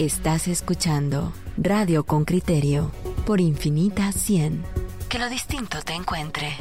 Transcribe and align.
Estás 0.00 0.48
escuchando 0.48 1.30
Radio 1.58 2.04
con 2.04 2.24
Criterio 2.24 2.90
por 3.26 3.38
Infinita 3.38 4.12
100. 4.12 4.64
Que 5.10 5.18
lo 5.18 5.28
distinto 5.28 5.82
te 5.84 5.92
encuentre. 5.92 6.56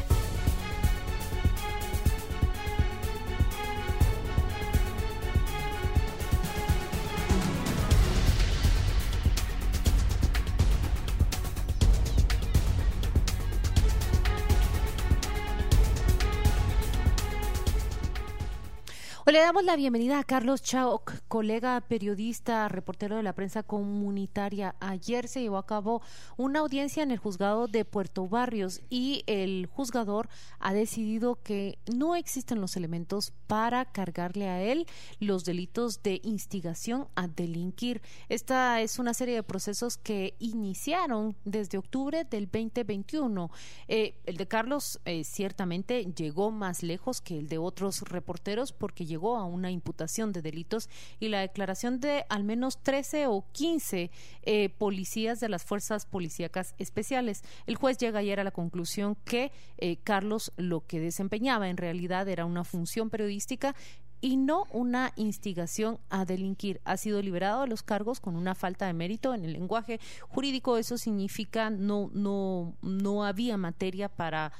le 19.31 19.39
damos 19.39 19.63
la 19.63 19.75
bienvenida 19.75 20.17
a 20.17 20.23
Carlos 20.23 20.63
Chauk, 20.63 21.13
colega 21.29 21.79
periodista, 21.79 22.67
reportero 22.67 23.15
de 23.15 23.23
la 23.23 23.33
prensa 23.33 23.61
comunitaria. 23.61 24.75
Ayer 24.79 25.27
se 25.27 25.41
llevó 25.41 25.57
a 25.57 25.65
cabo 25.65 26.01
una 26.37 26.59
audiencia 26.59 27.03
en 27.03 27.11
el 27.11 27.19
juzgado 27.19 27.67
de 27.67 27.85
Puerto 27.85 28.27
Barrios 28.27 28.81
y 28.89 29.23
el 29.27 29.67
juzgador 29.67 30.27
ha 30.59 30.73
decidido 30.73 31.35
que 31.41 31.77
no 31.95 32.15
existen 32.15 32.59
los 32.59 32.75
elementos 32.75 33.31
para 33.45 33.85
cargarle 33.85 34.49
a 34.49 34.61
él 34.63 34.87
los 35.19 35.45
delitos 35.45 36.01
de 36.01 36.19
instigación 36.23 37.07
a 37.15 37.27
delinquir. 37.27 38.01
Esta 38.27 38.81
es 38.81 38.97
una 38.97 39.13
serie 39.13 39.35
de 39.35 39.43
procesos 39.43 39.97
que 39.97 40.33
iniciaron 40.39 41.35
desde 41.45 41.77
octubre 41.77 42.25
del 42.25 42.45
2021. 42.45 43.51
Eh, 43.87 44.15
el 44.25 44.37
de 44.37 44.47
Carlos 44.47 44.99
eh, 45.05 45.23
ciertamente 45.23 46.05
llegó 46.05 46.49
más 46.49 46.81
lejos 46.81 47.21
que 47.21 47.37
el 47.37 47.47
de 47.49 47.59
otros 47.59 48.01
reporteros 48.01 48.71
porque 48.71 49.05
llegó 49.05 49.37
a 49.37 49.45
una 49.45 49.69
imputación 49.69 50.33
de 50.33 50.41
delitos 50.41 50.89
y 51.19 51.29
la 51.29 51.41
declaración 51.41 51.99
de 51.99 52.25
al 52.29 52.43
menos 52.43 52.81
13 52.81 53.27
o 53.27 53.45
15 53.51 54.11
eh, 54.43 54.69
policías 54.69 55.39
de 55.39 55.49
las 55.49 55.63
fuerzas 55.63 56.05
policíacas 56.05 56.75
especiales. 56.77 57.43
El 57.65 57.75
juez 57.75 57.97
llega 57.97 58.19
ayer 58.19 58.39
a 58.39 58.43
la 58.43 58.51
conclusión 58.51 59.15
que 59.25 59.51
eh, 59.77 59.97
Carlos 60.03 60.51
lo 60.57 60.85
que 60.85 60.99
desempeñaba 60.99 61.69
en 61.69 61.77
realidad 61.77 62.27
era 62.27 62.45
una 62.45 62.63
función 62.63 63.09
periodística 63.09 63.75
y 64.21 64.37
no 64.37 64.65
una 64.71 65.13
instigación 65.15 65.99
a 66.09 66.25
delinquir. 66.25 66.81
Ha 66.83 66.97
sido 66.97 67.21
liberado 67.21 67.61
de 67.61 67.67
los 67.67 67.83
cargos 67.83 68.19
con 68.19 68.35
una 68.35 68.55
falta 68.55 68.87
de 68.87 68.93
mérito 68.93 69.33
en 69.33 69.45
el 69.45 69.53
lenguaje 69.53 69.99
jurídico. 70.27 70.77
Eso 70.77 70.97
significa 70.97 71.69
no 71.69 72.09
no 72.13 72.75
no 72.81 73.23
había 73.23 73.57
materia 73.57 74.09
para 74.09 74.51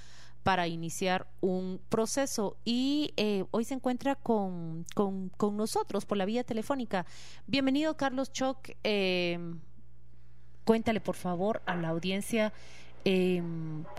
para 0.44 0.68
iniciar 0.68 1.28
un 1.42 1.80
proceso 1.90 2.58
y 2.66 3.14
eh, 3.18 3.46
hoy 3.52 3.64
se 3.66 3.74
encuentra 3.74 4.16
con, 4.16 4.86
con, 4.96 5.58
nosotros 5.58 6.06
por 6.06 6.18
la 6.18 6.26
vía 6.26 6.44
telefónica. 6.44 7.06
Bienvenido 7.48 7.98
Carlos 7.98 8.32
Choc. 8.32 8.58
Eh, 8.84 9.40
cuéntale 10.66 11.02
por 11.02 11.16
favor 11.16 11.62
a 11.66 11.76
la 11.76 11.90
audiencia 11.90 12.54
eh, 13.06 13.42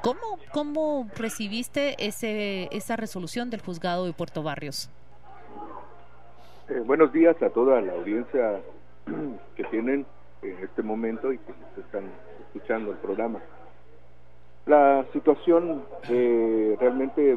¿cómo, 0.02 0.38
¿cómo 0.52 1.08
recibiste 1.16 1.97
ese, 2.06 2.69
esa 2.70 2.97
resolución 2.97 3.48
del 3.50 3.62
juzgado 3.62 4.04
de 4.04 4.12
Puerto 4.12 4.42
Barrios? 4.42 4.91
buenos 6.86 7.12
días 7.12 7.34
a 7.42 7.50
toda 7.50 7.80
la 7.80 7.92
audiencia 7.94 8.60
que 9.56 9.64
tienen 9.64 10.06
en 10.42 10.58
este 10.62 10.82
momento 10.82 11.32
y 11.32 11.38
que 11.38 11.52
están 11.80 12.04
escuchando 12.47 12.92
el 12.92 12.98
programa. 12.98 13.41
La 14.70 15.04
situación 15.12 15.82
eh, 16.08 16.76
realmente 16.78 17.36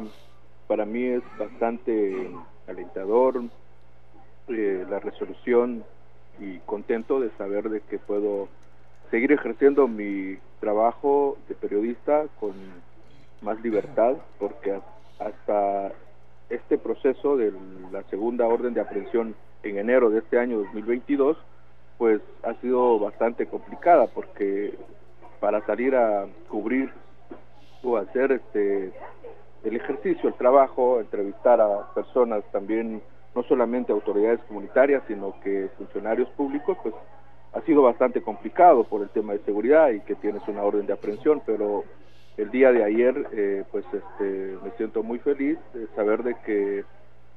para 0.67 0.85
mí 0.85 1.03
es 1.03 1.23
bastante 1.39 2.29
alentador, 2.67 3.41
eh, 4.49 4.85
la 4.87 4.99
resolución 4.99 5.83
y 6.39 6.59
contento 6.59 7.19
de 7.19 7.31
saber 7.31 7.71
de 7.71 7.81
que 7.81 7.97
puedo 7.97 8.49
seguir 9.09 9.31
ejerciendo 9.31 9.87
mi 9.87 10.37
trabajo 10.59 11.39
de 11.49 11.55
periodista 11.55 12.25
con 12.39 12.51
más 13.41 13.59
libertad, 13.63 14.13
porque 14.37 14.79
hasta 15.17 15.91
este 16.51 16.77
proceso 16.77 17.35
de 17.35 17.51
la 17.91 18.03
segunda 18.11 18.45
orden 18.45 18.75
de 18.75 18.81
aprehensión 18.81 19.33
en 19.63 19.79
enero 19.79 20.11
de 20.11 20.19
este 20.19 20.37
año 20.37 20.59
2022, 20.59 21.35
pues 21.97 22.21
ha 22.43 22.53
sido 22.61 22.99
bastante 22.99 23.47
complicada, 23.47 24.05
porque 24.05 24.77
para 25.39 25.65
salir 25.65 25.95
a 25.95 26.27
cubrir 26.47 26.91
hacer 27.97 28.31
este 28.31 28.93
el 29.63 29.75
ejercicio, 29.75 30.29
el 30.29 30.35
trabajo, 30.35 30.99
entrevistar 30.99 31.61
a 31.61 31.93
personas 31.93 32.43
también, 32.51 33.01
no 33.33 33.43
solamente 33.43 33.91
autoridades 33.91 34.41
comunitarias, 34.47 35.03
sino 35.07 35.39
que 35.41 35.69
funcionarios 35.77 36.29
públicos, 36.31 36.77
pues 36.83 36.93
ha 37.53 37.61
sido 37.61 37.81
bastante 37.81 38.21
complicado 38.21 38.83
por 38.83 39.01
el 39.01 39.09
tema 39.09 39.33
de 39.33 39.39
seguridad 39.39 39.89
y 39.91 40.01
que 40.01 40.15
tienes 40.15 40.41
una 40.47 40.63
orden 40.63 40.85
de 40.85 40.93
aprehensión, 40.93 41.41
pero 41.45 41.83
el 42.37 42.49
día 42.51 42.71
de 42.71 42.83
ayer, 42.83 43.27
eh, 43.31 43.63
pues 43.71 43.85
este, 43.93 44.57
me 44.63 44.71
siento 44.71 45.03
muy 45.03 45.19
feliz 45.19 45.57
de 45.73 45.87
saber 45.95 46.23
de 46.23 46.35
que 46.45 46.83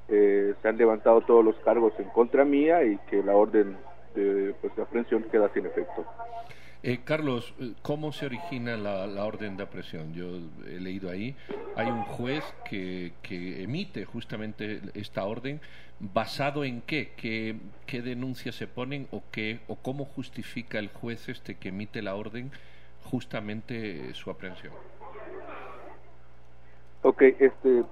eh, 0.09 0.55
se 0.61 0.69
han 0.69 0.79
levantado 0.79 1.21
todos 1.21 1.45
los 1.45 1.57
cargos 1.57 1.93
en 1.99 2.09
contra 2.11 2.45
mía 2.45 2.83
y 2.85 2.97
que 3.11 3.23
la 3.23 3.37
orden 3.37 3.77
de, 4.15 4.55
pues, 4.61 4.75
de 4.75 4.83
aprehensión 4.83 5.25
queda 5.25 5.51
sin 5.53 5.67
efecto. 5.67 6.05
Eh, 6.83 6.99
Carlos, 7.05 7.55
eh, 7.59 7.73
¿cómo 7.83 8.13
se 8.13 8.27
origina 8.27 8.77
la, 8.77 9.25
orden 9.25 9.57
de 9.57 9.63
aprehensión? 9.63 10.13
Yo 10.13 10.39
he 10.67 10.79
leído 10.79 11.11
ahí, 11.11 11.35
hay 11.75 11.89
un 11.89 12.03
juez 12.03 12.45
que, 12.69 13.13
emite 13.63 14.05
justamente 14.05 14.81
esta 14.95 15.25
orden, 15.25 15.61
¿basado 15.99 16.65
en 16.65 16.83
qué? 16.83 17.13
qué? 17.17 17.57
¿Qué 17.87 18.03
denuncias 18.03 18.55
se 18.55 18.67
ponen 18.67 19.09
o, 19.11 19.23
qué, 19.33 19.61
o 19.69 19.77
cómo 19.77 20.05
justifica 20.05 20.79
el 20.79 20.89
juez 20.89 21.29
este 21.29 21.55
que 21.57 21.71
emite 21.71 22.03
la 22.03 22.15
orden 22.15 22.51
justamente 23.05 24.13
su 24.15 24.31
aprehensión? 24.31 24.73
Ok, 27.03 27.23
este, 27.23 27.85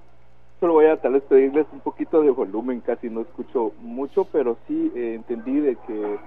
solo 0.59 0.73
voy 0.73 0.85
a 0.85 0.97
tal 0.97 1.13
vez 1.13 1.23
pedirles 1.23 1.65
un 1.71 1.79
poquito 1.79 2.21
de 2.21 2.31
volumen, 2.31 2.81
casi 2.81 3.09
no 3.09 3.21
escucho 3.21 3.71
mucho, 3.79 4.25
pero 4.25 4.57
sí 4.67 4.91
eh, 4.95 5.15
entendí 5.15 5.59
de 5.59 5.75
que 5.87 6.17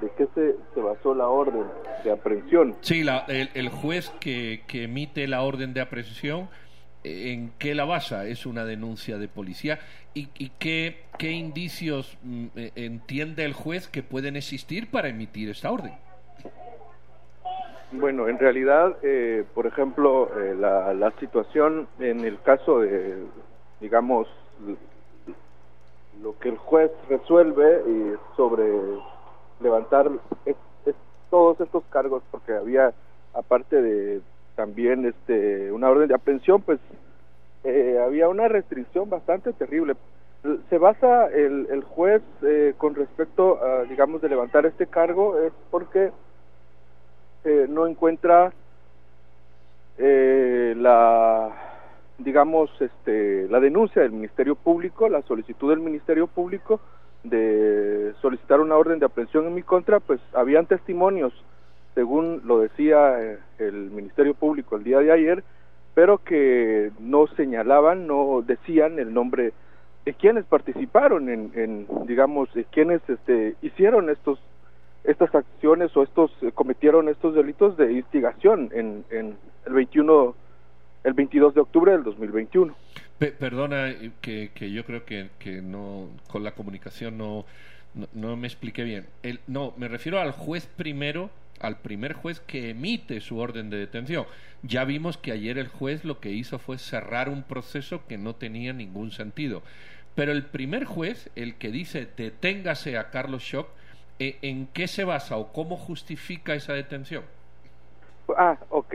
¿De 0.00 0.10
qué 0.16 0.26
se, 0.34 0.80
basó 0.80 1.14
la 1.14 1.28
orden 1.28 1.64
de 2.04 2.10
aprehensión? 2.10 2.74
Sí, 2.80 3.02
la, 3.02 3.24
el, 3.28 3.68
juez 3.68 4.10
que, 4.20 4.62
que, 4.66 4.84
emite 4.84 5.26
la 5.26 5.42
orden 5.42 5.72
de 5.72 5.80
aprehensión, 5.80 6.48
¿en 7.02 7.52
qué 7.58 7.74
la 7.74 7.84
basa? 7.84 8.26
¿Es 8.26 8.46
una 8.46 8.64
denuncia 8.64 9.16
de 9.18 9.28
policía? 9.28 9.78
¿Y, 10.12 10.28
y 10.38 10.50
qué, 10.58 11.04
qué, 11.18 11.30
indicios 11.30 12.18
mm, 12.22 12.46
eh, 12.56 12.72
entiende 12.74 13.44
el 13.44 13.52
juez 13.52 13.88
que 13.88 14.02
pueden 14.02 14.36
existir 14.36 14.90
para 14.90 15.08
emitir 15.08 15.50
esta 15.50 15.70
orden? 15.70 15.92
Bueno, 17.92 18.28
en 18.28 18.38
realidad, 18.38 18.96
eh, 19.02 19.44
por 19.54 19.66
ejemplo, 19.66 20.28
eh, 20.38 20.54
la, 20.58 20.92
la 20.92 21.12
situación 21.20 21.86
en 22.00 22.24
el 22.24 22.40
caso 22.42 22.80
de, 22.80 23.24
digamos, 23.80 24.26
lo 26.20 26.38
que 26.38 26.48
el 26.48 26.56
juez 26.56 26.90
resuelve 27.08 27.82
sobre 28.36 28.64
levantar 29.60 30.10
todos 31.30 31.60
estos 31.60 31.84
cargos 31.90 32.22
porque 32.30 32.52
había 32.52 32.92
aparte 33.34 33.80
de 33.82 34.20
también 34.54 35.06
este 35.06 35.70
una 35.72 35.90
orden 35.90 36.08
de 36.08 36.14
aprehensión 36.14 36.62
pues 36.62 36.80
eh, 37.64 38.00
había 38.02 38.28
una 38.28 38.48
restricción 38.48 39.10
bastante 39.10 39.52
terrible. 39.52 39.96
Se 40.70 40.78
basa 40.78 41.26
el, 41.26 41.66
el 41.70 41.82
juez 41.82 42.22
eh, 42.42 42.74
con 42.78 42.94
respecto 42.94 43.62
a 43.62 43.82
digamos 43.84 44.22
de 44.22 44.28
levantar 44.28 44.64
este 44.66 44.86
cargo 44.86 45.38
es 45.40 45.52
porque 45.70 46.12
eh, 47.44 47.66
no 47.68 47.86
encuentra 47.86 48.52
la 49.98 51.52
digamos 52.18 52.70
este 52.80 53.48
la 53.48 53.60
denuncia 53.60 54.02
del 54.02 54.12
ministerio 54.12 54.54
público 54.54 55.08
la 55.08 55.22
solicitud 55.22 55.70
del 55.70 55.80
ministerio 55.80 56.26
público 56.26 56.80
de 57.28 58.14
solicitar 58.20 58.60
una 58.60 58.76
orden 58.76 58.98
de 58.98 59.06
aprehensión 59.06 59.46
en 59.46 59.54
mi 59.54 59.62
contra, 59.62 60.00
pues 60.00 60.20
habían 60.32 60.66
testimonios, 60.66 61.32
según 61.94 62.42
lo 62.44 62.60
decía 62.60 63.22
eh, 63.22 63.38
el 63.58 63.90
Ministerio 63.90 64.34
Público 64.34 64.76
el 64.76 64.84
día 64.84 64.98
de 64.98 65.12
ayer, 65.12 65.44
pero 65.94 66.18
que 66.18 66.90
no 66.98 67.26
señalaban, 67.28 68.06
no 68.06 68.42
decían 68.46 68.98
el 68.98 69.14
nombre 69.14 69.52
de 70.04 70.14
quienes 70.14 70.44
participaron 70.44 71.28
en, 71.28 71.86
digamos, 72.06 72.52
de 72.54 72.64
quienes 72.64 73.00
este, 73.08 73.56
hicieron 73.62 74.10
estos 74.10 74.38
estas 75.04 75.32
acciones 75.34 75.96
o 75.96 76.02
estos 76.02 76.32
eh, 76.42 76.50
cometieron 76.52 77.08
estos 77.08 77.34
delitos 77.34 77.76
de 77.76 77.92
instigación 77.92 78.70
en, 78.72 79.04
en 79.10 79.36
el 79.64 79.72
21 79.72 80.34
el 81.04 81.12
22 81.12 81.54
de 81.54 81.60
octubre 81.60 81.92
del 81.92 82.02
2021 82.02 82.74
perdona 83.18 83.90
eh, 83.90 84.12
que, 84.20 84.50
que, 84.54 84.70
yo 84.70 84.84
creo 84.84 85.04
que, 85.04 85.30
que, 85.38 85.62
no 85.62 86.08
con 86.28 86.44
la 86.44 86.52
comunicación 86.52 87.18
no, 87.18 87.44
no, 88.12 88.36
me 88.36 88.46
expliqué 88.46 88.84
bien. 88.84 89.06
El, 89.22 89.40
no, 89.46 89.74
me 89.76 89.88
refiero 89.88 90.20
al 90.20 90.32
juez 90.32 90.66
primero, 90.66 91.30
al 91.60 91.78
primer 91.78 92.12
juez 92.12 92.40
que 92.40 92.70
emite 92.70 93.20
su 93.20 93.38
orden 93.38 93.70
de 93.70 93.78
detención. 93.78 94.26
Ya 94.62 94.84
vimos 94.84 95.16
que 95.16 95.32
ayer 95.32 95.58
el 95.58 95.68
juez 95.68 96.04
lo 96.04 96.20
que 96.20 96.30
hizo 96.30 96.58
fue 96.58 96.78
cerrar 96.78 97.28
un 97.28 97.42
proceso 97.42 98.06
que 98.06 98.18
no 98.18 98.34
tenía 98.34 98.72
ningún 98.72 99.10
sentido. 99.10 99.62
Pero 100.14 100.32
el 100.32 100.44
primer 100.44 100.84
juez, 100.84 101.30
el 101.36 101.56
que 101.56 101.70
dice 101.70 102.08
deténgase 102.16 102.98
a 102.98 103.10
Carlos 103.10 103.42
Schock, 103.42 103.68
Eh, 104.18 104.38
¿En 104.40 104.66
qué 104.68 104.88
se 104.88 105.04
basa 105.04 105.36
o 105.36 105.52
cómo 105.52 105.76
justifica 105.76 106.54
esa 106.54 106.72
detención? 106.72 107.22
Ah, 108.36 108.56
ok. 108.70 108.94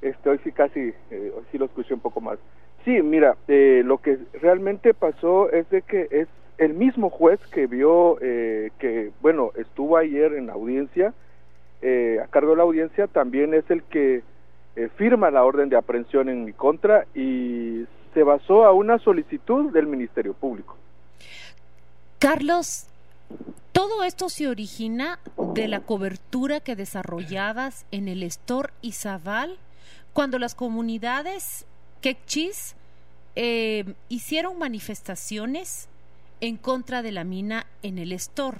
Este, 0.00 0.30
hoy 0.30 0.40
sí 0.42 0.50
casi, 0.50 0.80
eh, 1.10 1.32
hoy 1.36 1.44
sí 1.52 1.58
lo 1.58 1.66
escuché 1.66 1.92
un 1.92 2.00
poco 2.00 2.20
más. 2.20 2.38
Sí, 2.84 3.02
mira, 3.02 3.36
eh, 3.48 3.82
lo 3.84 3.98
que 3.98 4.18
realmente 4.40 4.94
pasó 4.94 5.50
es 5.50 5.68
de 5.70 5.82
que 5.82 6.08
es 6.10 6.28
el 6.58 6.74
mismo 6.74 7.10
juez 7.10 7.40
que 7.52 7.66
vio 7.66 8.16
que, 8.20 9.10
bueno, 9.20 9.50
estuvo 9.56 9.96
ayer 9.96 10.34
en 10.34 10.46
la 10.46 10.52
audiencia, 10.52 11.14
a 11.82 12.26
cargo 12.28 12.50
de 12.50 12.56
la 12.56 12.62
audiencia, 12.62 13.06
también 13.08 13.54
es 13.54 13.68
el 13.70 13.82
que 13.82 14.22
firma 14.96 15.30
la 15.30 15.44
orden 15.44 15.68
de 15.70 15.76
aprehensión 15.76 16.28
en 16.28 16.44
mi 16.44 16.52
contra 16.52 17.06
y 17.14 17.84
se 18.14 18.22
basó 18.22 18.64
a 18.64 18.72
una 18.72 18.98
solicitud 18.98 19.72
del 19.72 19.86
Ministerio 19.86 20.34
Público. 20.34 20.76
Carlos, 22.18 22.86
todo 23.72 24.04
esto 24.04 24.28
se 24.28 24.46
origina 24.46 25.18
de 25.54 25.66
la 25.66 25.80
cobertura 25.80 26.60
que 26.60 26.76
desarrollabas 26.76 27.86
en 27.90 28.06
el 28.06 28.22
Estor 28.22 28.72
Izabal 28.82 29.58
cuando 30.12 30.38
las 30.38 30.54
comunidades 30.54 31.66
quechis 32.02 32.74
eh, 33.36 33.94
hicieron 34.10 34.58
manifestaciones 34.58 35.88
en 36.42 36.58
contra 36.58 37.00
de 37.00 37.12
la 37.12 37.24
mina 37.24 37.66
en 37.82 37.98
el 37.98 38.12
Estor. 38.12 38.58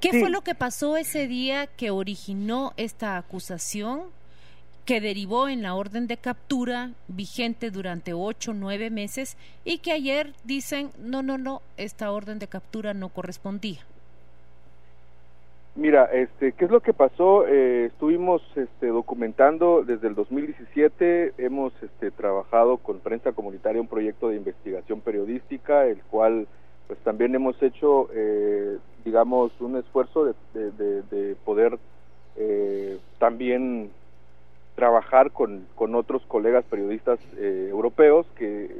¿Qué 0.00 0.10
fue 0.10 0.30
lo 0.30 0.42
que 0.42 0.54
pasó 0.54 0.96
ese 0.96 1.26
día 1.26 1.66
que 1.66 1.90
originó 1.90 2.74
esta 2.76 3.16
acusación? 3.16 4.02
que 4.84 5.00
derivó 5.00 5.48
en 5.48 5.62
la 5.62 5.76
orden 5.76 6.08
de 6.08 6.16
captura 6.16 6.90
vigente 7.06 7.70
durante 7.70 8.14
ocho 8.14 8.50
o 8.50 8.54
nueve 8.54 8.90
meses 8.90 9.36
y 9.64 9.78
que 9.78 9.92
ayer 9.92 10.34
dicen 10.42 10.90
no 10.98 11.22
no 11.22 11.38
no 11.38 11.62
esta 11.76 12.10
orden 12.10 12.40
de 12.40 12.48
captura 12.48 12.92
no 12.92 13.08
correspondía 13.08 13.86
mira 15.74 16.04
este 16.04 16.52
qué 16.52 16.66
es 16.66 16.70
lo 16.70 16.80
que 16.80 16.92
pasó 16.92 17.46
eh, 17.46 17.86
estuvimos 17.86 18.42
este, 18.56 18.88
documentando 18.88 19.82
desde 19.84 20.08
el 20.08 20.14
2017 20.14 21.34
hemos 21.38 21.72
este, 21.82 22.10
trabajado 22.10 22.76
con 22.76 23.00
prensa 23.00 23.32
comunitaria 23.32 23.80
un 23.80 23.88
proyecto 23.88 24.28
de 24.28 24.36
investigación 24.36 25.00
periodística 25.00 25.86
el 25.86 26.02
cual 26.10 26.46
pues 26.88 26.98
también 27.00 27.34
hemos 27.34 27.60
hecho 27.62 28.08
eh, 28.12 28.76
digamos 29.04 29.52
un 29.60 29.76
esfuerzo 29.76 30.34
de, 30.52 31.36
poder 31.44 31.78
eh, 32.36 32.98
también 33.18 33.90
trabajar 34.74 35.30
con, 35.30 35.66
con 35.74 35.94
otros 35.94 36.22
colegas 36.28 36.64
periodistas 36.64 37.18
eh, 37.38 37.68
europeos 37.70 38.26
que 38.36 38.70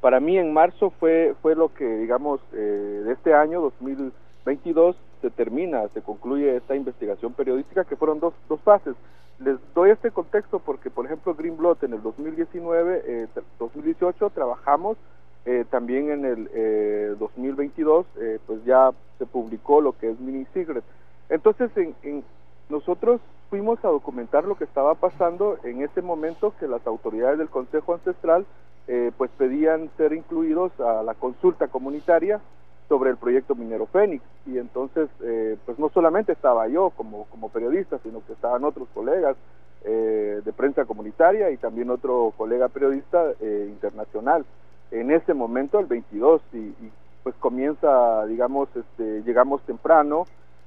para 0.00 0.20
mí 0.20 0.38
en 0.38 0.52
marzo 0.52 0.90
fue 0.98 1.34
fue 1.42 1.54
lo 1.54 1.72
que 1.74 1.84
digamos 1.84 2.40
eh, 2.52 3.02
de 3.04 3.12
este 3.12 3.34
año 3.34 3.60
2022 3.60 4.96
se 5.26 5.30
termina 5.30 5.88
se 5.88 6.02
concluye 6.02 6.56
esta 6.56 6.76
investigación 6.76 7.32
periodística 7.32 7.84
que 7.84 7.96
fueron 7.96 8.20
dos, 8.20 8.32
dos 8.48 8.60
fases. 8.60 8.94
Les 9.40 9.56
doy 9.74 9.90
este 9.90 10.12
contexto 10.12 10.60
porque 10.60 10.88
por 10.88 11.04
ejemplo 11.04 11.34
Greenblot 11.34 11.82
en 11.82 11.94
el 11.94 12.02
2019 12.02 13.02
eh, 13.04 13.26
2018 13.58 14.30
trabajamos 14.30 14.96
eh, 15.44 15.64
también 15.68 16.10
en 16.10 16.24
el 16.24 17.18
2022 17.18 18.06
pues 18.46 18.64
ya 18.64 18.90
se 19.18 19.26
publicó 19.26 19.80
lo 19.80 19.92
que 19.98 20.10
es 20.10 20.20
Mini 20.20 20.44
Secret. 20.54 20.84
Entonces 21.28 21.70
en 21.76 22.24
nosotros 22.68 23.20
fuimos 23.50 23.84
a 23.84 23.88
documentar 23.88 24.44
lo 24.44 24.56
que 24.56 24.64
estaba 24.64 24.94
pasando 24.94 25.58
en 25.64 25.82
ese 25.82 26.02
momento 26.02 26.52
que 26.60 26.68
las 26.68 26.86
autoridades 26.86 27.38
del 27.38 27.48
Consejo 27.48 27.94
Ancestral 27.94 28.46
eh, 28.88 29.10
pues 29.18 29.30
pedían 29.36 29.90
ser 29.96 30.12
incluidos 30.12 30.70
a 30.80 31.02
la 31.02 31.14
consulta 31.14 31.66
comunitaria 31.66 32.40
sobre 32.88 33.10
el 33.10 33.16
proyecto 33.16 33.54
minero 33.54 33.86
Fénix. 33.86 34.22
Y 34.46 34.58
entonces 34.58 35.08
eh, 35.22 35.56
pues 35.64 35.78
no 35.78 35.88
solamente 35.90 36.32
estaba 36.32 36.68
yo 36.68 36.90
como, 36.90 37.24
como 37.26 37.48
periodista 37.48 37.98
sino 38.02 38.24
que 38.26 38.32
estaban 38.32 38.64
otros 38.64 38.88
colegas 38.94 39.36
eh, 39.84 40.40
de 40.44 40.52
prensa 40.52 40.84
comunitaria 40.84 41.50
y 41.50 41.56
también 41.56 41.90
otro 41.90 42.32
colega 42.36 42.68
periodista 42.68 43.32
internacional. 43.40 44.44
En 44.90 45.10
ese 45.10 45.34
momento 45.34 45.78
el 45.78 45.86
22 45.86 46.40
y, 46.52 46.58
y 46.58 46.92
pues 47.22 47.34
comienza 47.36 48.24
digamos 48.26 48.68
este 48.76 49.22
llegamos 49.22 49.60
temprano 49.62 50.26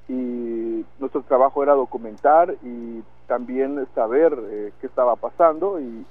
y 0.09 0.83
nuestro 0.99 1.21
trabajo 1.21 1.63
era 1.63 1.73
documentar 1.73 2.55
y 2.63 3.03
también 3.27 3.87
saber 3.93 4.37
eh, 4.49 4.73
qué 4.81 4.87
estaba 4.87 5.15
pasando 5.15 5.79
y, 5.79 6.05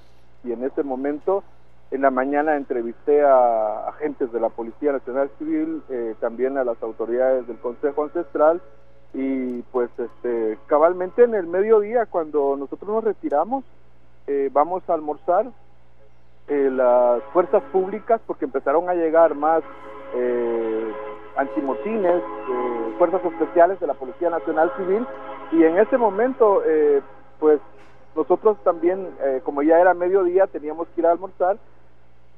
en 0.45 0.65
ese 0.65 0.83
momento 0.83 1.45
en 1.91 2.03
la 2.03 2.11
mañana 2.11 2.57
entrevisté 2.57 3.23
a 3.23 3.89
agentes 3.89 4.31
de 4.33 4.41
la 4.41 4.51
Policía 4.51 4.93
Nacional 4.93 5.31
Civil, 5.39 5.83
eh, 5.89 6.15
también 6.21 6.59
a 6.59 6.65
las 6.65 6.83
autoridades 6.83 7.47
del 7.47 7.59
Consejo 7.59 8.05
Ancestral 8.05 8.61
y 9.15 9.63
pues 9.73 9.91
este 9.99 10.59
cabalmente 10.67 11.25
en 11.25 11.35
el 11.35 11.47
mediodía 11.47 12.07
cuando 12.07 12.57
nosotros 12.57 12.91
nos 12.91 13.05
retiramos 13.05 13.65
eh, 14.27 14.51
vamos 14.53 14.83
a 14.89 14.95
almorzar 14.95 15.47
las 16.47 17.23
fuerzas 17.33 17.63
públicas 17.73 18.23
porque 18.27 18.47
empezaron 18.47 18.89
a 18.89 18.95
llegar 18.95 19.35
más 19.35 19.63
antimotines, 21.39 22.21
eh, 22.23 22.95
fuerzas 22.99 23.25
especiales 23.25 23.79
de 23.81 23.87
la 23.87 23.95
Policía 23.95 24.29
Nacional 24.29 24.73
Civil 24.77 25.07
y 25.53 25.63
en 25.63 25.79
ese 25.79 25.97
momento 25.97 26.63
eh, 26.67 27.01
pues 27.39 27.61
nosotros 28.17 28.59
también 28.65 29.09
eh, 29.23 29.41
como 29.45 29.63
ya 29.63 29.79
era 29.79 29.95
mediodía 29.95 30.49
teníamos 30.49 30.89
que 30.89 31.01
ir 31.01 31.07
a 31.07 31.13
almorzar 31.13 31.57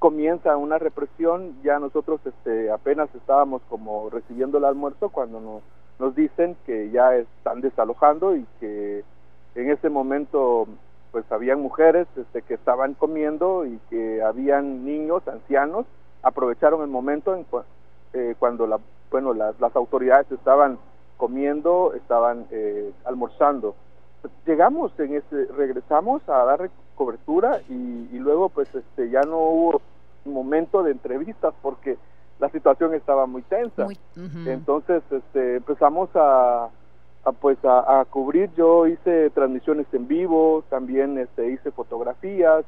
comienza 0.00 0.56
una 0.56 0.78
represión 0.78 1.54
ya 1.62 1.78
nosotros 1.78 2.20
este 2.24 2.70
apenas 2.70 3.14
estábamos 3.14 3.60
como 3.68 4.08
recibiendo 4.08 4.56
el 4.58 4.64
almuerzo 4.64 5.10
cuando 5.10 5.40
nos, 5.40 5.62
nos 5.98 6.16
dicen 6.16 6.56
que 6.64 6.90
ya 6.90 7.14
están 7.14 7.60
desalojando 7.60 8.34
y 8.34 8.46
que 8.58 9.04
en 9.54 9.70
ese 9.70 9.90
momento 9.90 10.66
pues 11.12 11.30
habían 11.30 11.60
mujeres 11.60 12.08
este, 12.16 12.40
que 12.42 12.54
estaban 12.54 12.94
comiendo 12.94 13.66
y 13.66 13.78
que 13.90 14.22
habían 14.22 14.86
niños 14.86 15.26
ancianos 15.28 15.84
aprovecharon 16.22 16.80
el 16.80 16.88
momento 16.88 17.34
en, 17.34 17.44
eh, 18.14 18.34
cuando 18.38 18.66
la, 18.66 18.78
bueno, 19.10 19.34
las, 19.34 19.60
las 19.60 19.76
autoridades 19.76 20.30
estaban 20.32 20.78
comiendo, 21.18 21.92
estaban 21.94 22.46
eh, 22.50 22.90
almorzando. 23.04 23.74
Llegamos 24.46 24.92
en 24.98 25.16
ese, 25.16 25.46
regresamos 25.56 26.26
a 26.28 26.44
dar 26.44 26.70
cobertura 26.94 27.60
y, 27.68 28.08
y, 28.12 28.18
luego 28.18 28.50
pues 28.50 28.74
este 28.74 29.08
ya 29.08 29.22
no 29.22 29.38
hubo 29.38 29.80
momento 30.24 30.82
de 30.82 30.92
entrevistas 30.92 31.54
porque 31.62 31.96
la 32.38 32.48
situación 32.50 32.94
estaba 32.94 33.26
muy 33.26 33.42
tensa. 33.42 33.86
Entonces 34.46 35.02
este 35.10 35.56
empezamos 35.56 36.08
a, 36.14 36.68
a 37.24 37.32
pues 37.32 37.58
a, 37.64 38.04
cubrir, 38.10 38.50
yo 38.56 38.86
hice 38.86 39.30
transmisiones 39.30 39.86
en 39.92 40.08
vivo, 40.08 40.64
también 40.70 41.18
este 41.18 41.50
hice 41.50 41.70
fotografías, 41.70 42.64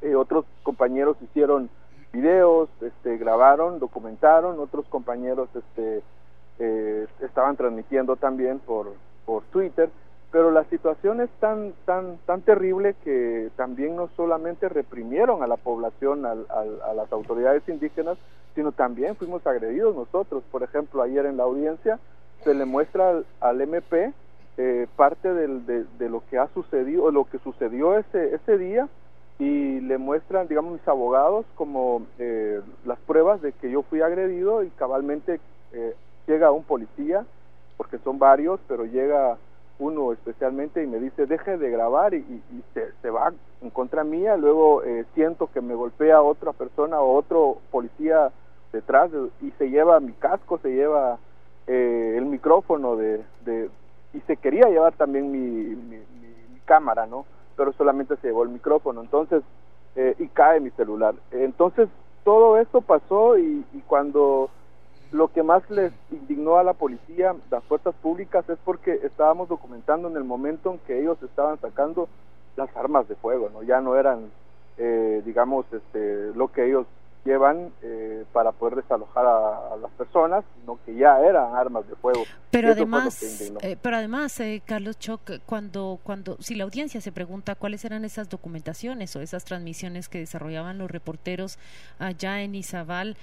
eh, 0.00 0.14
otros 0.14 0.44
compañeros 0.62 1.16
hicieron 1.22 1.68
videos, 2.12 2.68
este, 2.80 3.18
grabaron, 3.18 3.80
documentaron, 3.80 4.58
otros 4.60 4.86
compañeros 4.86 5.48
este, 5.54 6.02
eh, 6.58 7.06
estaban 7.20 7.56
transmitiendo 7.56 8.16
también 8.16 8.60
por, 8.60 8.92
por 9.26 9.42
Twitter, 9.44 9.90
pero 10.30 10.50
la 10.50 10.64
situación 10.64 11.20
es 11.20 11.30
tan, 11.40 11.72
tan, 11.86 12.18
tan 12.26 12.42
terrible 12.42 12.94
que 13.02 13.50
también 13.56 13.96
no 13.96 14.10
solamente 14.14 14.68
reprimieron 14.68 15.42
a 15.42 15.46
la 15.46 15.56
población, 15.56 16.26
a, 16.26 16.34
las 16.34 17.12
autoridades 17.12 17.66
indígenas, 17.68 18.18
sino 18.54 18.72
también 18.72 19.16
fuimos 19.16 19.46
agredidos 19.46 19.96
nosotros. 19.96 20.42
Por 20.50 20.62
ejemplo, 20.62 21.02
ayer 21.02 21.24
en 21.24 21.38
la 21.38 21.44
audiencia 21.44 21.98
se 22.44 22.54
le 22.54 22.66
muestra 22.66 23.22
al, 23.40 23.60
MP 23.60 24.12
eh, 24.58 24.86
parte 24.96 25.32
de, 25.32 26.08
lo 26.08 26.22
que 26.28 26.38
ha 26.38 26.48
sucedido, 26.48 27.10
lo 27.10 27.24
que 27.24 27.38
sucedió 27.38 27.96
ese, 27.96 28.34
ese 28.34 28.58
día, 28.58 28.86
y 29.38 29.80
le 29.80 29.96
muestran, 29.98 30.48
digamos, 30.48 30.72
mis 30.72 30.88
abogados 30.88 31.46
como 31.54 32.02
eh, 32.18 32.60
las 32.84 32.98
pruebas 32.98 33.40
de 33.40 33.52
que 33.52 33.70
yo 33.70 33.82
fui 33.82 34.02
agredido 34.02 34.62
y 34.64 34.68
cabalmente 34.70 35.40
eh, 35.72 35.94
llega 36.26 36.50
un 36.50 36.64
policía, 36.64 37.24
porque 37.76 37.98
son 37.98 38.18
varios, 38.18 38.60
pero 38.66 38.84
llega 38.84 39.38
uno 39.78 40.12
especialmente 40.12 40.82
y 40.82 40.86
me 40.86 40.98
dice, 40.98 41.26
deje 41.26 41.56
de 41.56 41.70
grabar 41.70 42.14
y, 42.14 42.42
se, 42.74 43.10
va 43.10 43.32
en 43.62 43.70
contra 43.70 44.04
mía, 44.04 44.36
luego 44.36 44.82
eh, 44.82 45.04
siento 45.14 45.48
que 45.52 45.60
me 45.60 45.74
golpea 45.74 46.20
otra 46.20 46.52
persona 46.52 47.00
o 47.00 47.16
otro 47.16 47.58
policía 47.70 48.30
detrás 48.72 49.10
y 49.40 49.50
se 49.52 49.70
lleva 49.70 50.00
mi 50.00 50.12
casco, 50.12 50.58
se 50.58 50.70
lleva 50.70 51.18
el 51.66 52.24
micrófono 52.24 52.96
de, 52.96 53.22
de, 53.44 53.68
y 54.14 54.20
se 54.20 54.38
quería 54.38 54.68
llevar 54.70 54.94
también 54.94 55.30
mi, 55.30 55.38
mi 55.38 56.60
cámara, 56.64 57.06
¿no? 57.06 57.26
pero 57.58 57.72
solamente 57.72 58.16
se 58.18 58.28
llevó 58.28 58.44
el 58.44 58.50
micrófono, 58.50 59.00
entonces, 59.00 59.42
eh, 59.96 60.14
y 60.20 60.28
cae 60.28 60.60
mi 60.60 60.70
celular. 60.70 61.16
Entonces, 61.32 61.88
todo 62.24 62.56
esto 62.56 62.80
pasó 62.80 63.36
y, 63.36 63.64
cuando 63.88 64.48
lo 65.10 65.28
que 65.28 65.42
más 65.42 65.68
les 65.70 65.92
indignó 66.10 66.58
a 66.58 66.64
la 66.64 66.74
policía, 66.74 67.34
las 67.50 67.64
fuerzas 67.64 67.94
públicas, 67.96 68.48
es 68.48 68.58
porque 68.64 69.00
estábamos 69.02 69.48
documentando 69.48 70.08
en 70.08 70.16
el 70.16 70.24
momento 70.24 70.72
en 70.72 70.78
que 70.80 71.00
ellos 71.00 71.22
estaban 71.22 71.58
sacando 71.60 72.08
las 72.56 72.74
armas 72.76 73.08
de 73.08 73.14
fuego, 73.16 73.50
¿no? 73.52 73.62
Ya 73.62 73.80
no 73.80 73.96
eran, 73.96 74.30
eh, 74.76 75.22
digamos, 75.24 75.64
este, 75.72 76.34
lo 76.34 76.48
que 76.48 76.66
ellos 76.66 76.86
llevan 77.28 77.72
eh, 77.82 78.24
para 78.32 78.52
poder 78.52 78.76
desalojar 78.76 79.26
a, 79.26 79.76
las 79.80 79.90
personas, 79.92 80.44
sino 80.58 80.78
que 80.84 80.94
ya 80.94 81.20
eran 81.20 81.54
armas 81.54 81.86
de 81.86 81.94
fuego. 81.96 82.24
Pero 82.50 82.72
además, 82.72 83.22
eh, 83.60 83.76
pero 83.80 83.96
además, 83.96 84.40
eh, 84.40 84.62
Carlos 84.64 84.98
Choc, 84.98 85.30
cuando, 85.44 86.00
cuando, 86.02 86.38
si 86.40 86.54
la 86.54 86.64
audiencia 86.64 87.00
se 87.02 87.12
pregunta 87.12 87.54
cuáles 87.54 87.84
eran 87.84 88.04
esas 88.06 88.30
documentaciones 88.30 89.14
o 89.14 89.20
esas 89.20 89.44
transmisiones 89.44 90.08
que 90.08 90.18
desarrollaban 90.18 90.78
los 90.78 90.90
reporteros 90.90 91.58
allá 91.98 92.40
en 92.40 92.54
Izabal, 92.54 93.16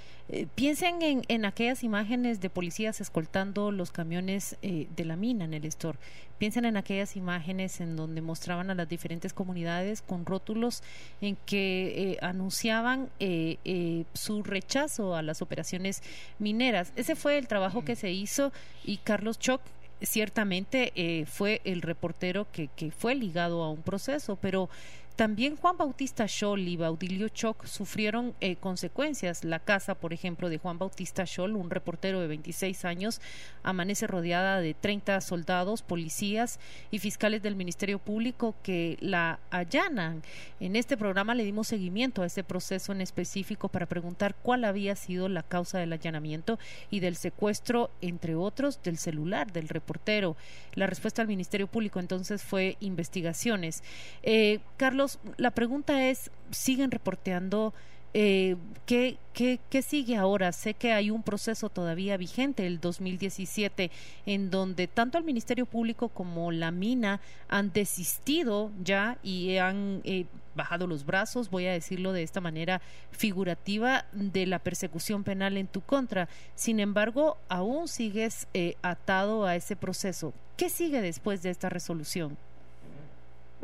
piensen 0.53 1.01
en, 1.01 1.24
en 1.27 1.45
aquellas 1.45 1.83
imágenes 1.83 2.39
de 2.39 2.50
policías 2.50 3.01
escoltando 3.01 3.71
los 3.71 3.91
camiones 3.91 4.57
de 4.62 5.05
la 5.05 5.15
mina 5.15 5.45
en 5.45 5.53
el 5.53 5.65
Estor. 5.65 5.97
Piensen 6.38 6.65
en 6.65 6.77
aquellas 6.77 7.15
imágenes 7.15 7.79
en 7.79 7.95
donde 7.95 8.21
mostraban 8.21 8.69
a 8.69 8.75
las 8.75 8.89
diferentes 8.89 9.33
comunidades 9.33 10.01
con 10.01 10.25
rótulos 10.25 10.83
en 11.21 11.38
que 11.45 12.17
anunciaban 12.21 13.09
eh, 13.19 13.94
su 14.13 14.43
rechazo 14.43 15.15
a 15.15 15.21
las 15.21 15.41
operaciones 15.41 16.01
mineras. 16.39 16.91
Ese 16.95 17.15
fue 17.15 17.37
el 17.37 17.47
trabajo 17.47 17.85
que 17.85 17.95
se 17.95 18.11
hizo 18.11 18.51
y 18.83 18.97
Carlos 18.97 19.39
Choc 19.39 19.61
ciertamente 20.01 20.91
eh, 20.95 21.25
fue 21.25 21.61
el 21.63 21.81
reportero 21.81 22.47
que, 22.51 22.67
que 22.75 22.91
fue 22.91 23.15
ligado 23.15 23.63
a 23.63 23.71
un 23.71 23.81
proceso, 23.81 24.37
pero 24.41 24.69
también 25.15 25.55
Juan 25.55 25.77
Bautista 25.77 26.27
Scholl 26.27 26.67
y 26.67 26.75
Baudilio 26.75 27.29
Choc 27.29 27.65
sufrieron 27.65 28.36
eh, 28.41 28.57
consecuencias. 28.57 29.45
La 29.45 29.60
casa, 29.60 29.95
por 29.95 30.12
ejemplo, 30.12 30.50
de 30.50 30.57
Juan 30.57 30.77
Bautista 30.77 31.25
Scholl, 31.25 31.55
un 31.55 31.69
reportero 31.69 32.19
de 32.19 32.27
26 32.27 32.84
años, 32.84 33.22
amanece 33.63 34.07
rodeada 34.07 34.60
de 34.60 34.74
30 34.74 35.22
soldados, 35.22 35.84
policías 35.84 36.60
y 36.91 37.00
fiscales 37.00 37.41
del 37.41 37.55
Ministerio 37.55 37.98
Público 38.00 38.55
que 38.62 38.98
la 39.00 39.39
allanan. 39.51 40.22
En 40.60 40.75
este 40.75 40.98
programa 40.98 41.34
le 41.34 41.45
dimos 41.45 41.69
seguimiento 41.69 42.22
a 42.22 42.25
ese 42.25 42.43
proceso 42.43 42.91
en 42.91 43.00
específico 43.00 43.69
para 43.69 43.86
preguntar 43.86 44.36
cuál 44.36 44.65
había 44.65 44.95
sido 44.98 45.29
la 45.29 45.43
causa 45.43 45.79
del 45.79 45.93
allanamiento 45.93 46.60
y 46.91 47.00
del 47.00 47.15
secuestro, 47.15 47.89
entre 48.01 48.36
otros, 48.36 48.84
del 48.84 48.98
celular 48.98 49.53
del 49.53 49.69
reportero. 49.69 50.36
La 50.74 50.88
respuesta 50.88 51.22
al 51.22 51.29
Ministerio 51.29 51.67
Público 51.67 52.01
entonces 52.01 52.43
fue 52.43 52.75
investigaciones. 52.81 53.81
Eh, 54.22 54.60
Carlos, 54.75 55.04
la 55.38 55.51
pregunta 55.51 56.09
es, 56.09 56.31
¿siguen 56.51 56.91
reporteando? 56.91 57.74
Eh, 58.17 58.55
¿qué, 58.85 59.17
qué, 59.33 59.59
qué, 59.69 59.81
sigue 59.81 60.15
ahora? 60.15 60.53
Sé 60.53 60.74
que 60.74 60.93
hay 60.93 61.12
un 61.12 61.21
proceso 61.21 61.69
todavía 61.69 62.15
vigente, 62.15 62.65
el 62.65 62.79
2017, 62.79 63.91
en 64.25 64.50
donde 64.50 64.88
tanto 64.88 65.17
el 65.17 65.25
Ministerio 65.25 65.65
Público 65.65 66.07
como 66.07 66.53
la 66.53 66.71
mina 66.71 67.19
han 67.50 67.74
desistido 67.74 68.71
ya 68.81 69.17
y 69.21 69.57
han 69.57 70.00
eh, 70.05 70.27
bajado 70.55 70.88
los 70.88 71.05
brazos, 71.05 71.50
voy 71.50 71.67
a 71.67 71.74
decirlo 71.74 72.13
de 72.13 72.24
esta 72.24 72.39
manera 72.39 72.81
figurativa, 73.12 74.05
de 74.13 74.45
la 74.45 74.59
persecución 74.59 75.25
penal 75.25 75.57
en 75.57 75.67
tu 75.67 75.81
contra. 75.81 76.29
Sin 76.55 76.79
embargo, 76.79 77.38
aún 77.50 77.89
sigues 77.89 78.47
eh, 78.53 78.75
atado 78.81 79.45
a 79.45 79.57
ese 79.57 79.75
proceso. 79.75 80.33
¿Qué 80.55 80.69
sigue 80.69 81.01
después 81.01 81.43
de 81.43 81.50
esta 81.50 81.67
resolución? 81.67 82.38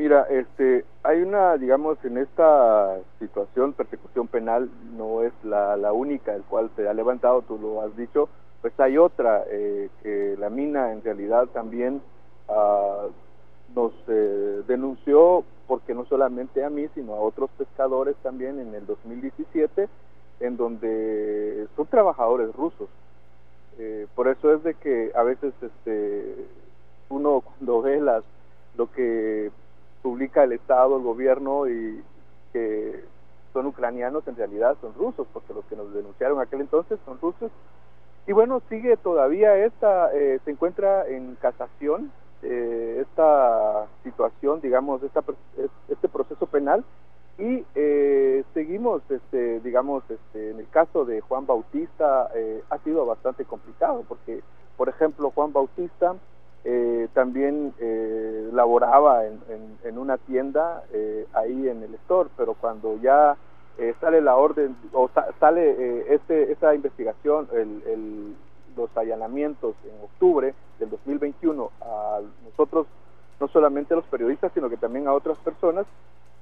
Mira, 0.02 0.26
este, 0.32 0.84
hay 1.04 1.22
una, 1.22 1.58
digamos, 1.58 2.04
en 2.04 2.18
esta 2.18 2.98
situación, 3.20 3.74
persecución 3.74 4.28
penal 4.28 4.68
no 4.98 5.22
es 5.22 5.32
la, 5.44 5.78
la 5.78 5.94
única 5.94 6.34
el 6.34 6.42
cual 6.42 6.72
se 6.76 6.90
ha 6.90 6.94
levantado, 6.96 7.44
tú 7.44 7.60
lo 7.60 7.84
has 7.84 7.96
dicho, 7.96 8.28
pues 8.64 8.74
hay 8.80 8.98
otra, 8.98 9.44
eh, 9.48 9.90
que 10.02 10.36
la 10.40 10.50
mina 10.50 10.92
en 10.92 11.04
realidad 11.04 11.46
también 11.54 12.02
ah, 12.50 13.10
nos 13.76 13.94
eh, 14.08 14.64
denunció, 14.68 15.44
porque 15.68 15.94
no 15.94 16.04
solamente 16.06 16.66
a 16.66 16.72
mí, 16.72 16.88
sino 16.96 17.14
a 17.14 17.20
otros 17.20 17.52
pescadores 17.56 18.16
también 18.24 18.60
en 18.60 18.74
el 18.74 18.88
2017, 18.88 19.88
en 20.40 20.58
donde 20.58 21.68
son 21.76 21.86
trabajadores 21.86 22.52
rusos. 22.56 22.90
Eh, 23.78 24.08
por 24.16 24.30
eso 24.30 24.52
es 24.52 24.64
de 24.64 24.74
que 24.74 25.12
a 25.14 25.22
veces 25.22 25.54
este, 25.62 26.48
uno 27.10 27.42
cuando 27.46 27.84
ve 27.84 28.02
las, 28.02 28.24
lo 28.76 28.92
que 28.92 29.52
publica 30.02 30.44
el 30.44 30.54
Estado, 30.54 30.98
el 30.98 31.04
gobierno 31.04 31.68
y 31.68 32.04
que 32.54 33.04
son 33.54 33.68
ucranianos, 33.68 34.28
en 34.28 34.36
realidad 34.36 34.78
son 34.82 34.94
rusos, 34.96 35.28
porque 35.34 35.54
los 35.54 35.66
que 35.66 35.76
nos 35.76 35.94
denunciaron 35.94 36.40
aquel 36.40 36.62
entonces 36.62 37.00
son 37.06 37.20
rusos. 37.20 37.52
Y 38.28 38.34
bueno, 38.34 38.62
sigue 38.70 38.98
todavía 38.98 39.58
esta, 39.58 40.14
eh, 40.14 40.40
se 40.46 40.52
encuentra 40.52 41.08
en 41.08 41.36
casación 41.36 42.12
eh, 42.44 43.00
esta 43.02 43.88
situación, 44.04 44.62
digamos, 44.62 45.02
esta, 45.04 45.24
este 45.90 46.08
proceso 46.08 46.46
penal 46.46 46.84
y 47.38 47.66
eh, 47.76 48.44
seguimos, 48.54 49.02
este, 49.10 49.60
digamos, 49.62 50.04
este, 50.10 50.52
en 50.52 50.60
el 50.60 50.70
caso 50.70 51.06
de 51.06 51.22
Juan 51.22 51.46
Bautista 51.46 52.30
ha 52.70 52.78
sido 52.80 53.06
bastante 53.06 53.46
complicado 53.46 54.04
porque, 54.08 54.42
por 54.78 54.90
ejemplo, 54.90 55.32
Juan 55.32 55.52
Bautista 55.52 56.16
eh, 56.64 57.08
también 57.14 57.74
eh, 57.80 58.50
laboraba 58.54 59.26
en, 59.26 59.40
en, 59.84 59.98
una 59.98 60.18
tienda 60.18 60.84
eh, 60.94 61.26
ahí 61.34 61.68
en 61.68 61.82
el 61.82 61.94
store, 61.96 62.30
pero 62.38 62.54
cuando 62.54 62.98
ya 63.02 63.36
eh, 63.78 63.96
sale 64.00 64.22
la 64.22 64.36
orden 64.36 64.76
o 64.94 65.10
sale 65.40 66.14
este, 66.14 66.52
esta 66.52 66.76
investigación, 66.76 67.48
el, 67.54 67.82
el, 67.88 68.36
los 68.76 68.96
allanamientos 68.96 69.76
en 69.86 70.04
octubre 70.04 70.54
del 70.80 70.90
2021 70.92 71.72
a 71.82 72.20
nosotros, 72.46 72.86
no 73.40 73.48
solamente 73.48 73.94
a 73.94 73.98
los 73.98 74.06
periodistas, 74.06 74.52
sino 74.54 74.70
que 74.70 74.78
también 74.78 75.08
a 75.08 75.14
otras 75.14 75.38
personas, 75.40 75.88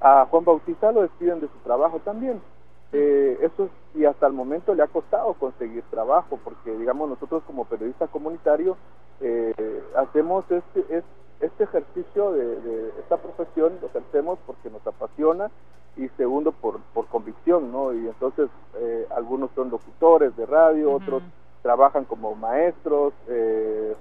a 0.02 0.26
Juan 0.26 0.44
Bautista 0.44 0.92
lo 0.92 1.02
despiden 1.02 1.40
de 1.40 1.48
su 1.48 1.58
trabajo 1.64 2.00
también. 2.04 2.42
Eh, 2.92 3.38
eso 3.44 3.70
y 3.94 4.06
hasta 4.06 4.26
el 4.26 4.34
momento 4.34 4.74
le 4.74 4.82
ha 4.82 4.88
costado 4.88 5.36
conseguir 5.36 5.84
trabajo 5.92 6.40
porque 6.44 6.76
digamos 6.76 7.08
nosotros 7.08 7.44
como 7.46 7.66
periodista 7.66 8.08
comunitario 8.08 8.78
eh, 9.22 9.84
hacemos 9.96 10.44
este, 10.50 11.04
este 11.40 11.64
ejercicio 11.64 12.32
de, 12.32 12.90
esta 13.00 13.18
profesión 13.18 13.74
lo 13.80 13.88
ejercemos 13.90 14.40
porque 14.48 14.72
nos 14.72 14.86
apasiona 14.88 15.52
y 15.98 16.08
segundo 16.18 16.52
por, 16.52 16.80
por 16.96 17.06
convicción 17.06 17.72
no 17.72 17.94
y 17.94 18.08
entonces 18.08 18.50
eh, 18.80 19.06
algunos 19.16 19.52
son 19.54 19.70
locutores 19.70 20.36
de 20.36 20.48
radio 20.48 20.94
otros 20.94 21.22
trabajan 21.62 22.06
como 22.06 22.34
maestros 22.34 23.14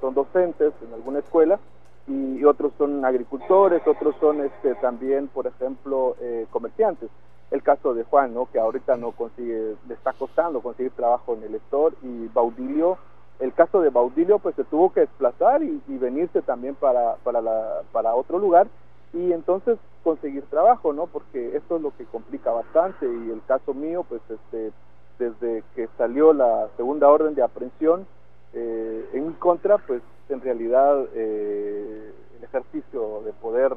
son 0.01 0.15
docentes 0.15 0.73
en 0.81 0.95
alguna 0.95 1.19
escuela 1.19 1.59
y, 2.07 2.43
otros 2.43 2.73
son 2.79 3.05
agricultores 3.05 3.87
otros 3.87 4.15
son 4.19 4.41
este 4.47 4.77
también 4.77 5.29
por 5.29 5.47
ejemplo 5.47 6.17
comerciantes 6.51 7.11
el 7.51 7.63
caso 7.63 7.95
de 7.95 8.05
Juan, 8.05 8.35
¿no? 8.35 8.51
que 8.51 8.59
ahorita 8.59 8.97
no 8.97 9.13
consigue, 9.13 9.77
le 9.87 9.95
está 9.95 10.13
costando 10.13 10.61
conseguir 10.61 10.93
trabajo 10.93 11.35
en 11.35 11.45
el 11.45 11.55
store, 11.57 11.97
y 12.03 12.29
Baudilio, 12.29 12.99
el 13.41 13.53
caso 13.55 13.81
de 13.81 13.91
Baudilio, 13.91 14.39
pues 14.39 14.55
se 14.57 14.65
tuvo 14.65 14.93
que 14.93 15.01
desplazar 15.01 15.63
y, 15.63 15.81
venirse 15.87 16.43
también 16.43 16.75
para, 16.75 17.17
para, 17.17 17.41
la, 17.41 17.83
para 17.93 18.15
otro 18.15 18.39
lugar, 18.39 18.67
y 19.13 19.33
entonces 19.33 19.79
conseguir 20.05 20.45
trabajo, 20.51 20.93
¿no? 20.93 21.07
Porque 21.07 21.57
esto 21.57 21.77
es 21.77 21.83
lo 21.83 21.97
que 21.97 22.05
complica 22.05 22.53
bastante, 22.53 23.07
y 23.07 23.31
el 23.31 23.43
caso 23.47 23.73
mío, 23.73 24.05
pues 24.09 24.21
este, 24.29 24.73
desde 25.19 25.65
que 25.75 25.89
salió 25.97 26.33
la 26.33 26.69
segunda 26.77 27.09
orden 27.09 27.35
de 27.35 27.43
aprehensión 27.43 28.07
eh, 28.53 29.09
en 29.13 29.29
mi 29.29 29.35
contra, 29.35 29.79
pues 29.79 30.03
en 30.29 30.41
realidad 30.41 31.07
eh, 31.15 32.13
el 32.37 32.45
ejercicio 32.45 33.23
de 33.25 33.33
poder 33.33 33.75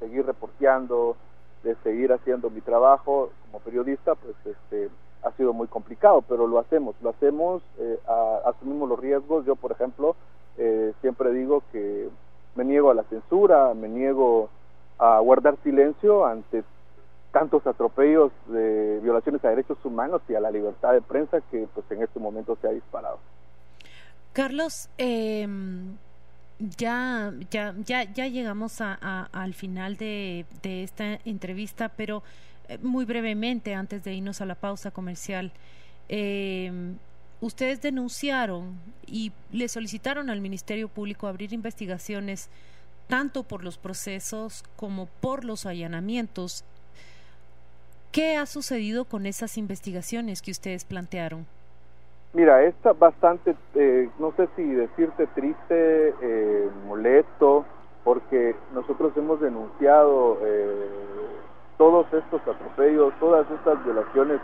seguir 0.00 0.26
reporteando, 0.26 1.16
de 1.62 1.74
seguir 1.82 2.12
haciendo 2.12 2.50
mi 2.50 2.60
trabajo 2.60 3.30
como 3.46 3.60
periodista, 3.60 4.14
pues 4.14 4.34
este, 4.44 4.88
ha 5.22 5.32
sido 5.32 5.52
muy 5.52 5.66
complicado, 5.66 6.22
pero 6.22 6.46
lo 6.46 6.58
hacemos, 6.58 6.94
lo 7.02 7.10
hacemos, 7.10 7.62
eh, 7.78 7.98
asumimos 8.44 8.88
los 8.88 8.98
riesgos. 8.98 9.44
Yo, 9.44 9.56
por 9.56 9.72
ejemplo, 9.72 10.14
eh, 10.56 10.92
siempre 11.00 11.32
digo 11.32 11.62
que 11.72 12.08
me 12.54 12.64
niego 12.64 12.90
a 12.90 12.94
la 12.94 13.02
censura, 13.04 13.74
me 13.74 13.88
niego 13.88 14.48
a 14.98 15.18
guardar 15.20 15.56
silencio 15.62 16.24
ante 16.24 16.64
tantos 17.32 17.66
atropellos 17.66 18.32
de 18.46 19.00
violaciones 19.02 19.44
a 19.44 19.50
derechos 19.50 19.76
humanos 19.84 20.22
y 20.28 20.34
a 20.34 20.40
la 20.40 20.50
libertad 20.50 20.92
de 20.92 21.02
prensa 21.02 21.40
que 21.50 21.68
pues 21.74 21.84
en 21.90 22.02
este 22.02 22.18
momento 22.18 22.56
se 22.62 22.68
ha 22.68 22.70
disparado. 22.70 23.18
Carlos, 24.32 24.88
eh, 24.96 25.46
ya, 26.58 27.34
ya, 27.50 27.74
ya, 27.84 28.04
ya 28.12 28.26
llegamos 28.28 28.80
a, 28.80 29.28
al 29.32 29.54
final 29.54 29.96
de, 29.96 30.46
esta 30.62 31.18
entrevista, 31.24 31.88
pero 31.90 32.22
eh, 32.68 32.78
muy 32.78 33.04
brevemente, 33.04 33.74
antes 33.74 34.04
de 34.04 34.14
irnos 34.14 34.40
a 34.40 34.46
la 34.46 34.54
pausa 34.54 34.90
comercial, 34.90 35.52
eh, 36.08 36.70
ustedes 37.40 37.80
denunciaron 37.82 38.78
y 39.06 39.32
le 39.52 39.68
solicitaron 39.68 40.30
al 40.30 40.40
Ministerio 40.40 40.88
Público 40.88 41.26
abrir 41.26 41.52
investigaciones 41.52 42.48
tanto 43.08 43.44
por 43.44 43.62
los 43.62 43.78
procesos 43.78 44.64
como 44.76 45.06
por 45.06 45.44
los 45.44 45.66
allanamientos. 45.66 46.64
¿Qué 48.12 48.36
ha 48.36 48.46
sucedido 48.46 49.04
con 49.04 49.26
esas 49.26 49.58
investigaciones 49.58 50.42
que 50.42 50.50
ustedes 50.50 50.84
plantearon? 50.84 51.46
Mira, 52.36 52.62
es 52.64 52.74
bastante, 52.98 53.56
eh, 53.74 54.10
no 54.18 54.30
sé 54.36 54.46
si 54.56 54.62
decirte 54.62 55.26
triste, 55.28 56.14
eh, 56.20 56.68
molesto, 56.86 57.64
porque 58.04 58.54
nosotros 58.74 59.16
hemos 59.16 59.40
denunciado 59.40 60.36
eh, 60.42 60.86
todos 61.78 62.04
estos 62.12 62.42
atropellos, 62.42 63.14
todas 63.20 63.50
estas 63.50 63.82
violaciones 63.86 64.42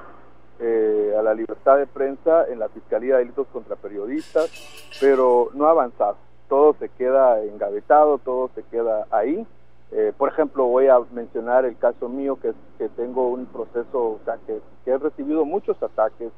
eh, 0.58 1.14
a 1.18 1.20
la 1.20 1.34
libertad 1.34 1.76
de 1.76 1.86
prensa 1.86 2.46
en 2.48 2.60
la 2.60 2.70
Fiscalía 2.70 3.16
de 3.16 3.24
Delitos 3.24 3.46
contra 3.52 3.76
Periodistas, 3.76 4.50
pero 4.98 5.50
no 5.52 5.66
ha 5.66 5.72
avanzado. 5.72 6.16
Todo 6.48 6.74
se 6.78 6.88
queda 6.88 7.42
engavetado, 7.44 8.16
todo 8.16 8.48
se 8.54 8.62
queda 8.70 9.06
ahí. 9.10 9.46
Eh, 9.90 10.14
por 10.16 10.30
ejemplo, 10.30 10.64
voy 10.64 10.86
a 10.86 10.98
mencionar 11.12 11.66
el 11.66 11.76
caso 11.76 12.08
mío, 12.08 12.38
que, 12.40 12.54
que 12.78 12.88
tengo 12.88 13.28
un 13.28 13.44
proceso, 13.44 14.12
o 14.12 14.20
sea, 14.24 14.38
que, 14.46 14.62
he 14.86 14.96
recibido 14.96 15.44
muchos 15.44 15.82
ataques. 15.82 16.32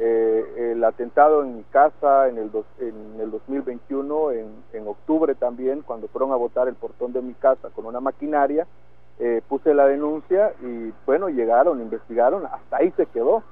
Eh, 0.00 0.72
el 0.72 0.84
atentado 0.84 1.42
en 1.42 1.56
mi 1.56 1.62
casa 1.64 2.28
en 2.28 2.38
el, 2.38 2.50
en 2.78 3.20
el 3.20 3.30
2021, 3.30 4.32
en, 4.32 4.46
en 4.72 4.86
octubre 4.86 5.34
también, 5.34 5.82
cuando 5.82 6.08
fueron 6.08 6.32
a 6.32 6.36
votar 6.36 6.68
el 6.68 6.74
portón 6.74 7.12
de 7.12 7.22
mi 7.22 7.34
casa 7.34 7.70
con 7.70 7.86
una 7.86 8.00
maquinaria, 8.00 8.66
puse 9.48 9.74
la 9.74 9.88
denuncia 9.88 10.52
y 10.62 10.92
bueno, 11.04 11.28
llegaron, 11.28 11.80
investigaron, 11.80 12.46
hasta 12.46 12.76
ahí 12.76 12.92
se 12.96 13.06
quedó. 13.06 13.42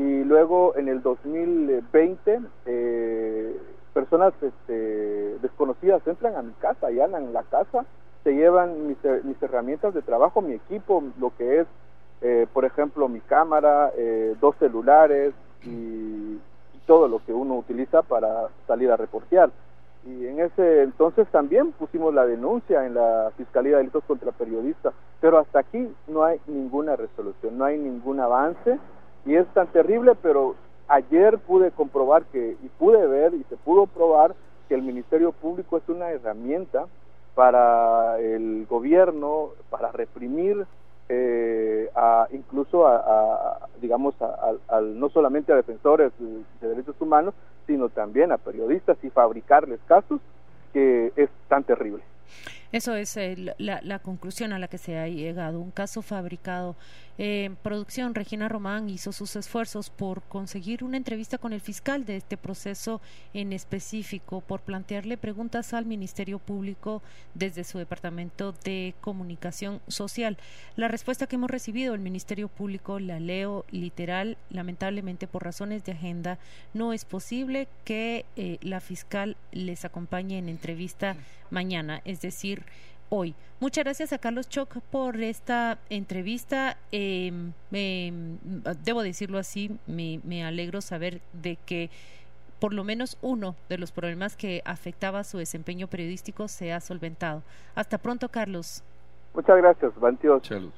Y 0.00 0.24
luego 0.24 0.74
en 0.76 0.88
el 0.88 1.02
2020 1.02 2.40
eh, 2.64 3.60
personas 3.92 4.32
este, 4.40 5.38
desconocidas 5.42 6.00
entran 6.06 6.36
a 6.36 6.42
mi 6.42 6.52
casa 6.52 6.90
en 6.90 7.32
la 7.34 7.42
casa, 7.42 7.84
se 8.24 8.34
llevan 8.34 8.86
mis, 8.86 8.96
mis, 9.24 9.42
herramientas 9.42 9.92
de 9.92 10.02
trabajo, 10.02 10.40
mi 10.40 10.54
equipo, 10.54 11.02
lo 11.18 11.36
que 11.36 11.60
es, 11.60 11.66
eh, 12.22 12.46
por 12.52 12.64
ejemplo, 12.64 13.08
mi 13.08 13.20
cámara, 13.20 13.92
eh, 13.96 14.36
dos 14.40 14.56
celulares 14.58 15.34
y, 15.64 16.38
todo 16.86 17.06
lo 17.06 17.24
que 17.24 17.32
uno 17.32 17.54
utiliza 17.54 18.02
para 18.02 18.48
salir 18.66 18.90
a 18.90 18.96
reportear. 18.96 19.50
Y 20.04 20.26
en 20.26 20.40
ese 20.40 20.82
entonces 20.82 21.28
también 21.28 21.70
pusimos 21.70 22.12
la 22.12 22.26
denuncia 22.26 22.84
en 22.84 22.94
la 22.94 23.30
Fiscalía 23.36 23.72
de 23.72 23.78
Delitos 23.78 24.02
contra 24.08 24.32
Periodistas, 24.32 24.92
pero 25.20 25.38
hasta 25.38 25.60
aquí 25.60 25.86
no 26.08 26.24
hay 26.24 26.40
ninguna 26.48 26.96
resolución, 26.96 27.56
no 27.56 27.64
hay 27.64 27.78
ningún 27.78 28.18
avance 28.18 28.76
y 29.24 29.36
es 29.36 29.46
tan 29.54 29.68
terrible, 29.68 30.16
pero 30.20 30.56
ayer 30.88 31.38
pude 31.38 31.70
comprobar 31.70 32.24
que, 32.24 32.56
y 32.60 32.68
pude 32.70 33.06
ver 33.06 33.34
y 33.34 33.44
se 33.44 33.56
pudo 33.56 33.86
probar 33.86 34.34
que 34.68 34.74
el 34.74 34.82
Ministerio 34.82 35.30
Público 35.30 35.76
es 35.76 35.88
una 35.88 36.10
herramienta 36.10 36.86
para 37.34 38.18
el 38.18 38.66
gobierno, 38.68 39.50
para 39.70 39.92
reprimir 39.92 40.66
eh, 41.08 41.90
a, 41.94 42.28
incluso 42.30 42.86
a, 42.86 43.59
digamos 43.80 44.14
a, 44.20 44.80
no 44.80 45.08
solamente 45.08 45.52
a 45.52 45.56
defensores 45.56 46.12
de 46.18 46.68
derechos 46.68 46.96
humanos 47.00 47.34
sino 47.66 47.88
también 47.88 48.32
a 48.32 48.38
periodistas 48.38 48.98
y 49.02 49.10
fabricarles 49.10 49.80
casos 49.86 50.20
que 50.72 51.12
es 51.16 51.30
tan 51.48 51.64
terrible 51.64 52.02
eso 52.72 52.94
es 52.94 53.16
la, 53.58 53.80
la, 53.82 53.98
conclusión 53.98 54.52
a 54.52 54.58
la 54.58 54.68
que 54.68 54.78
se 54.78 54.98
ha 54.98 55.08
llegado. 55.08 55.60
Un 55.60 55.70
caso 55.70 56.02
fabricado. 56.02 56.76
En 57.18 57.56
producción, 57.56 58.14
Regina 58.14 58.48
Román 58.48 58.88
hizo 58.88 59.12
sus 59.12 59.36
esfuerzos 59.36 59.90
por 59.90 60.22
conseguir 60.22 60.82
una 60.82 60.96
entrevista 60.96 61.36
con 61.36 61.52
el 61.52 61.60
fiscal 61.60 62.06
de 62.06 62.16
este 62.16 62.38
proceso 62.38 63.02
en 63.34 63.52
específico, 63.52 64.40
por 64.40 64.62
plantearle 64.62 65.18
preguntas 65.18 65.74
al 65.74 65.84
Ministerio 65.84 66.38
Público 66.38 67.02
desde 67.34 67.64
su 67.64 67.76
Departamento 67.76 68.54
de 68.64 68.94
Comunicación 69.02 69.82
Social. 69.86 70.38
La 70.76 70.88
respuesta 70.88 71.26
que 71.26 71.36
hemos 71.36 71.50
recibido 71.50 71.92
del 71.92 72.00
Ministerio 72.00 72.48
Público 72.48 72.98
la 72.98 73.20
leo 73.20 73.66
literal. 73.70 74.38
Lamentablemente, 74.48 75.26
por 75.26 75.44
razones 75.44 75.84
de 75.84 75.92
agenda, 75.92 76.38
no 76.72 76.94
es 76.94 77.04
posible 77.04 77.68
que 77.84 78.24
eh, 78.36 78.56
la 78.62 78.80
fiscal 78.80 79.36
les 79.52 79.84
acompañe 79.84 80.38
en 80.38 80.48
entrevista 80.48 81.16
mañana, 81.50 82.00
es 82.04 82.20
decir, 82.20 82.59
hoy. 83.08 83.34
Muchas 83.60 83.84
gracias 83.84 84.12
a 84.12 84.18
Carlos 84.18 84.48
Choc 84.48 84.78
por 84.90 85.20
esta 85.20 85.78
entrevista. 85.90 86.78
Em, 86.92 87.52
debo 88.84 89.02
decirlo 89.02 89.38
así, 89.38 89.76
me, 89.86 90.20
me 90.24 90.44
alegro 90.44 90.80
saber 90.80 91.20
de 91.32 91.56
que 91.56 91.90
por 92.60 92.74
lo 92.74 92.84
menos 92.84 93.18
uno 93.22 93.56
de 93.68 93.78
los 93.78 93.90
problemas 93.90 94.36
que 94.36 94.62
afectaba 94.64 95.24
su 95.24 95.38
desempeño 95.38 95.88
periodístico 95.88 96.46
se 96.46 96.72
ha 96.72 96.80
solventado. 96.80 97.42
Hasta 97.74 97.98
pronto, 97.98 98.28
Carlos. 98.28 98.84
Muchas 99.34 99.56
gracias, 99.56 99.92
Salud. 100.42 100.70